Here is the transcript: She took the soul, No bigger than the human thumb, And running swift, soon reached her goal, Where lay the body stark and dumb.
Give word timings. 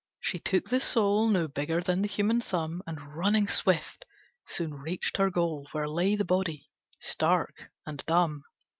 She 0.19 0.39
took 0.39 0.67
the 0.69 0.79
soul, 0.79 1.27
No 1.27 1.47
bigger 1.47 1.79
than 1.79 2.01
the 2.01 2.07
human 2.07 2.41
thumb, 2.41 2.81
And 2.87 3.13
running 3.15 3.47
swift, 3.47 4.03
soon 4.47 4.73
reached 4.73 5.17
her 5.17 5.29
goal, 5.29 5.67
Where 5.73 5.87
lay 5.87 6.15
the 6.15 6.25
body 6.25 6.71
stark 6.99 7.69
and 7.85 8.03
dumb. 8.07 8.43